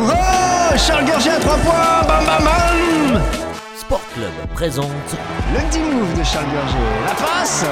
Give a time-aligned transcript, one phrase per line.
[0.00, 3.20] Oh Charles Gurgé à 3 points Bam bam bam
[3.76, 4.86] Sport Club présente
[5.52, 6.78] Le petit move de Charles Gurgé.
[7.04, 7.64] La passe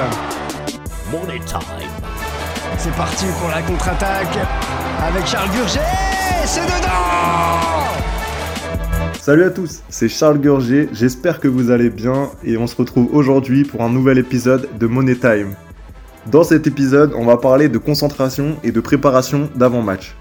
[1.11, 1.59] Money Time.
[2.77, 4.37] C'est parti pour la contre-attaque
[5.01, 5.79] avec Charles Gurgé
[6.45, 7.87] C'est dedans
[9.19, 13.07] Salut à tous, c'est Charles Gurgé, j'espère que vous allez bien et on se retrouve
[13.13, 15.55] aujourd'hui pour un nouvel épisode de Money Time.
[16.27, 20.15] Dans cet épisode, on va parler de concentration et de préparation d'avant-match.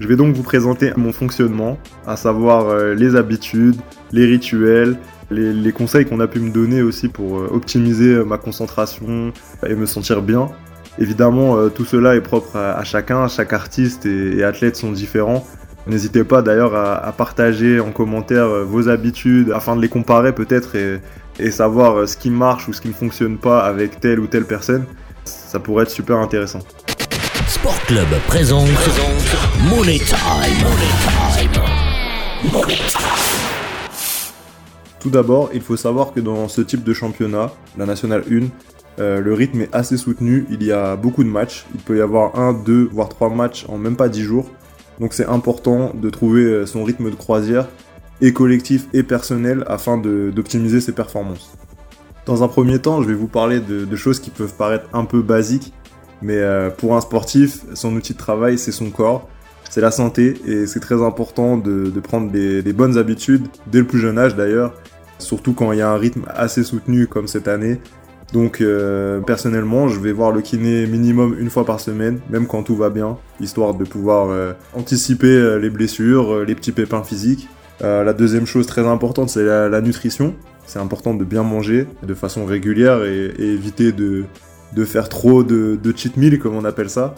[0.00, 3.76] Je vais donc vous présenter mon fonctionnement, à savoir euh, les habitudes,
[4.10, 4.96] les rituels,
[5.30, 9.32] les, conseils qu'on a pu me donner aussi pour euh, optimiser euh, ma concentration
[9.66, 10.48] et me sentir bien.
[10.98, 15.46] Évidemment, tout cela est propre à, chacun, chaque artiste et, athlète sont différents.
[15.86, 21.00] N'hésitez pas d'ailleurs à, partager en commentaire vos habitudes afin de les comparer peut-être et,
[21.38, 24.44] et savoir ce qui marche ou ce qui ne fonctionne pas avec telle ou telle
[24.44, 24.84] personne.
[25.24, 26.60] Ça pourrait être super intéressant.
[27.52, 29.68] Sport Club présente Time.
[29.68, 30.16] Money Time.
[32.50, 33.00] Money Time.
[34.98, 38.46] Tout d'abord, il faut savoir que dans ce type de championnat, la Nationale 1,
[39.00, 40.46] euh, le rythme est assez soutenu.
[40.48, 41.66] Il y a beaucoup de matchs.
[41.74, 44.48] Il peut y avoir un, deux, voire trois matchs en même pas dix jours.
[44.98, 47.68] Donc c'est important de trouver euh, son rythme de croisière,
[48.22, 51.52] et collectif et personnel, afin d'optimiser ses performances.
[52.24, 55.20] Dans un premier temps, je vais vous parler de choses qui peuvent paraître un peu
[55.20, 55.74] basiques,
[56.22, 59.28] mais euh, pour un sportif, son outil de travail, c'est son corps,
[59.68, 63.98] c'est la santé, et c'est très important de, prendre des, bonnes habitudes, dès le plus
[63.98, 64.74] jeune âge d'ailleurs,
[65.18, 67.80] surtout quand il y a un rythme assez soutenu comme cette année.
[68.32, 72.62] Donc euh, personnellement, je vais voir le kiné minimum une fois par semaine, même quand
[72.62, 77.48] tout va bien, histoire de pouvoir euh, anticiper les blessures, les petits pépins physiques.
[77.80, 80.36] La deuxième chose très importante, c'est la, nutrition.
[80.66, 84.24] C'est important de bien manger de façon régulière et éviter de,
[84.74, 87.14] de faire trop de, cheat meal, comme on appelle ça.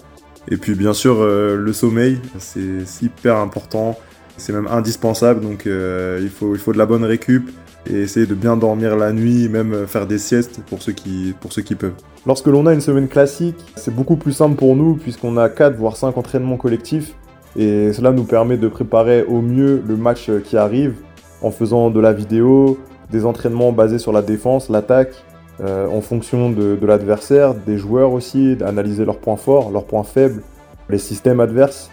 [0.51, 3.99] Et puis bien sûr, euh, le sommeil, c'est hyper important,
[4.37, 7.51] c'est même indispensable, donc euh, il, faut, il faut de la bonne récup
[7.87, 11.35] et essayer de bien dormir la nuit, même euh, faire des siestes pour ceux qui,
[11.41, 11.95] pour ceux qui peuvent.
[12.27, 15.77] Lorsque l'on a une semaine classique, c'est beaucoup plus simple pour nous puisqu'on a 4
[15.77, 17.15] voire 5 entraînements collectifs
[17.57, 20.95] et cela nous permet de préparer au mieux le match qui arrive
[21.43, 22.79] en faisant de la vidéo,
[23.11, 25.15] des entraînements basés sur la défense, l'attaque,
[25.61, 30.43] euh, en fonction de, l'adversaire, des joueurs aussi, d'analyser leurs points forts, leurs points faibles,
[30.89, 31.91] les systèmes adverses.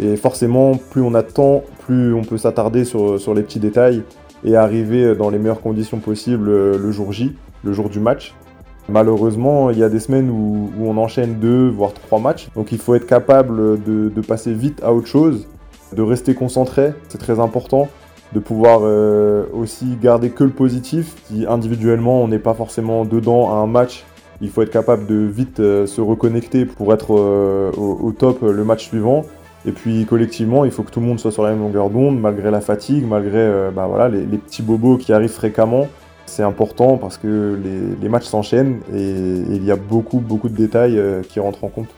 [0.00, 4.02] Et forcément, plus on a de temps, plus on peut s'attarder sur, les petits détails
[4.44, 8.34] et arriver dans les meilleures conditions possibles euh, le jour J, le jour du match.
[8.88, 12.48] Malheureusement, il y a des semaines où, on enchaîne deux, voire trois matchs.
[12.54, 15.46] Donc il faut être capable de passer vite à autre chose,
[15.92, 17.88] de rester concentré, c'est très important.
[18.32, 21.16] De pouvoir euh, aussi garder que le positif.
[21.24, 24.04] Si individuellement on n'est pas forcément dedans à un match,
[24.40, 28.64] il faut être capable de vite euh, se reconnecter pour être euh, au, top le
[28.64, 29.24] match suivant.
[29.66, 32.20] Et puis collectivement, il faut que tout le monde soit sur la même longueur d'onde,
[32.20, 35.88] malgré la fatigue, malgré bah, voilà, les, petits bobos qui arrivent fréquemment.
[36.24, 37.58] C'est important parce que
[38.00, 40.98] les, matchs s'enchaînent et, il y a beaucoup, beaucoup de détails
[41.28, 41.88] qui rentrent en compte.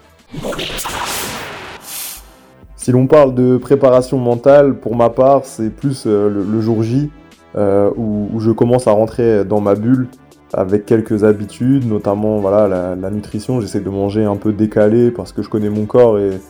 [2.83, 7.13] Si l'on parle de préparation mentale, pour ma part, c'est plus euh, le, jour J
[7.55, 10.09] euh, où, je commence à rentrer dans ma bulle
[10.53, 13.61] avec quelques habitudes, notamment voilà, la, nutrition.
[13.61, 16.41] J'essaie de manger un peu décalé parce que je connais mon corps et,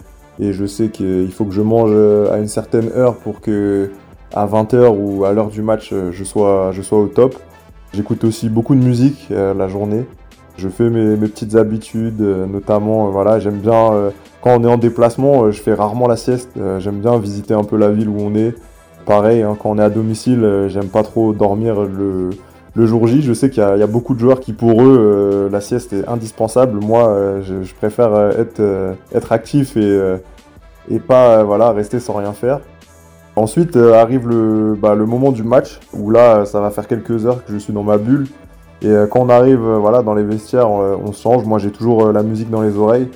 [0.41, 3.91] et je sais qu'il faut que je mange euh, à une certaine heure pour que
[4.33, 7.37] à 20h ou à l'heure du match, je sois, je sois au top.
[7.93, 10.07] J'écoute aussi beaucoup de musique la journée.
[10.59, 14.11] Je fais mes, petites habitudes, euh, notamment, euh, voilà, j'aime bien, euh,
[14.43, 16.51] quand on est en déplacement, je fais rarement la sieste.
[16.79, 18.55] J'aime bien visiter un peu la ville où on est.
[19.07, 22.31] Pareil, hein, quand on est à domicile, j'aime pas trop dormir le,
[22.87, 23.23] jour J.
[23.23, 26.81] Je sais qu'il y, a- beaucoup de joueurs qui, pour eux, la sieste est indispensable.
[26.81, 32.61] Moi, je, préfère être, actif et, pas voilà, rester sans rien faire.
[33.37, 37.45] Ensuite arrive le, bah, le moment du match, où là, ça va faire quelques heures
[37.45, 38.27] que je suis dans ma bulle.
[38.83, 41.45] Et euh, quand on arrive euh, voilà, dans les vestiaires, euh, on se change.
[41.45, 43.09] Moi, j'ai toujours euh, la musique dans les oreilles.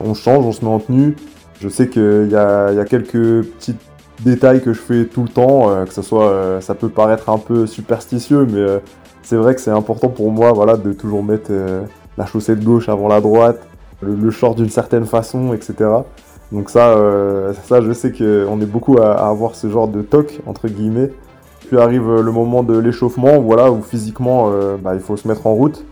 [0.00, 1.16] On change, on se met en tenue.
[1.60, 3.74] Je sais qu'il y a, quelques petits
[4.22, 7.28] détails que je fais tout le temps, euh, que ça soit, euh, ça peut paraître
[7.30, 8.78] un peu superstitieux, mais euh,
[9.22, 11.82] c'est vrai que c'est important pour moi, voilà, de toujours mettre euh,
[12.16, 13.60] la chaussette gauche avant la droite,
[14.00, 15.74] le, le short d'une certaine façon, etc.
[16.52, 20.40] Donc ça, euh, ça, je sais qu'on est beaucoup à avoir ce genre de toc
[20.46, 21.10] entre guillemets.
[21.68, 25.28] Puis arrive euh, le moment de l'échauffement, voilà, où physiquement, euh, bah, il faut se
[25.28, 25.84] mettre en route.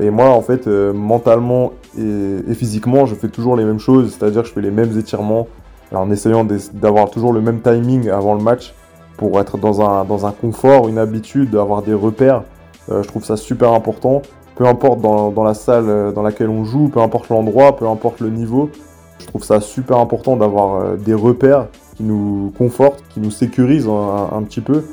[0.00, 4.42] Et moi, en fait, euh, mentalement et, physiquement, je fais toujours les mêmes choses, c'est-à-dire
[4.42, 5.46] que je fais les mêmes étirements,
[5.92, 8.74] en essayant d'avoir toujours le même timing avant le match
[9.16, 12.42] pour être dans un, dans un confort, une habitude, d'avoir des repères.
[12.88, 14.22] Je trouve ça super important.
[14.56, 18.20] Peu importe dans, dans la salle dans laquelle on joue, peu importe l'endroit, peu importe
[18.20, 18.70] le niveau,
[19.20, 21.66] je trouve ça super important d'avoir des repères
[21.96, 24.84] qui nous conforte, qui nous sécurise un, petit peu,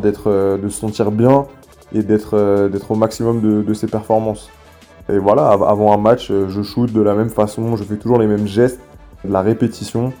[0.00, 1.46] d'être, euh, de se sentir bien
[1.94, 4.50] et d'être, euh, d'être au maximum de, ses performances.
[5.10, 8.18] Et voilà, avant un match, euh, je shoot de la même façon, je fais toujours
[8.18, 8.80] les mêmes gestes,
[9.26, 10.12] la répétition.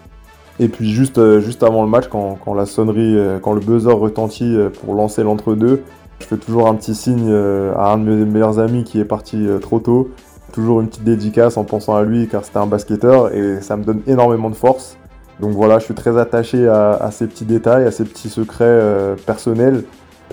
[0.60, 4.56] Et puis juste, juste avant le match, quand, quand la sonnerie, quand le buzzer retentit
[4.80, 5.84] pour lancer l'entre-deux,
[6.18, 9.46] je fais toujours un petit signe à un de mes meilleurs amis qui est parti
[9.60, 10.10] trop tôt.
[10.50, 13.84] Toujours une petite dédicace en pensant à lui car c'était un basketteur et ça me
[13.84, 14.98] donne énormément de force.
[15.40, 19.14] Donc voilà, je suis très attaché à, ces petits détails, à ces petits secrets euh,
[19.14, 19.84] personnels.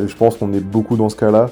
[0.02, 1.50] Et je pense qu'on est beaucoup dans ce cas-là.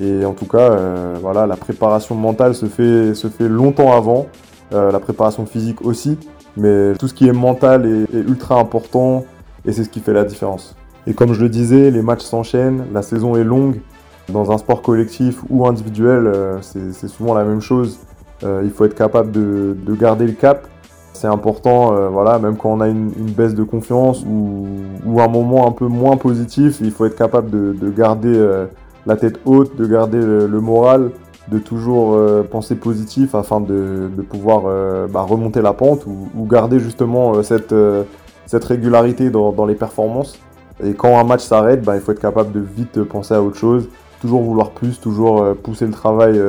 [0.00, 4.26] Et en tout cas, euh, voilà, la préparation mentale se fait, se fait longtemps avant,
[4.72, 6.18] euh, la préparation physique aussi.
[6.56, 9.24] Mais tout ce qui est mental est, ultra important
[9.66, 10.74] et c'est ce qui fait la différence.
[11.06, 13.80] Et comme je le disais, les matchs s'enchaînent, la saison est longue.
[14.32, 17.98] Dans un sport collectif ou individuel, c'est souvent la même chose.
[18.42, 20.66] il faut être capable de garder le cap
[21.14, 25.66] c'est important, euh, voilà, même quand on a une, baisse de confiance ou, un moment
[25.66, 28.66] un peu moins positif, il faut être capable de, garder euh,
[29.06, 31.12] la tête haute, de garder le, moral,
[31.48, 34.62] de toujours euh, penser positif afin de, pouvoir
[35.08, 37.72] bah, remonter la pente ou, garder justement cette,
[38.64, 40.36] régularité dans, les performances.
[40.82, 43.56] Et quand un match s'arrête, bah, il faut être capable de vite penser à autre
[43.56, 43.88] chose,
[44.24, 46.40] toujours vouloir plus, toujours pousser le travail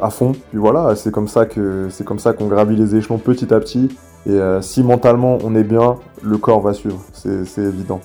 [0.00, 0.32] à fond.
[0.50, 3.60] Puis voilà, c'est comme ça que c'est comme ça qu'on gravit les échelons petit à
[3.60, 3.90] petit
[4.26, 8.00] et euh, si mentalement on est bien, le corps va suivre, c'est évident.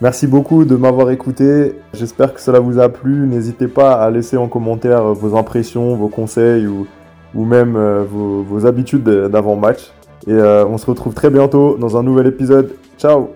[0.00, 1.74] Merci beaucoup de m'avoir écouté.
[1.92, 3.26] J'espère que cela vous a plu.
[3.26, 6.86] N'hésitez pas à laisser en commentaire vos impressions, vos conseils ou,
[7.34, 9.92] ou même euh, vos, habitudes d'avant-match.
[10.26, 12.72] Et euh, on se retrouve très bientôt dans un nouvel épisode.
[12.98, 13.30] Ciao.